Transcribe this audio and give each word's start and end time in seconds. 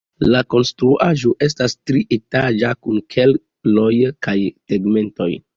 La 0.35 0.39
konstruaĵo 0.53 1.33
estas 1.49 1.75
trietaĝa 1.91 2.73
kun 2.87 2.99
keloj 3.17 3.93
kaj 4.29 4.39
tegmento. 4.73 5.33